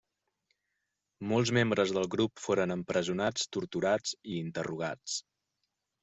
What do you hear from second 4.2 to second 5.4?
i interrogats.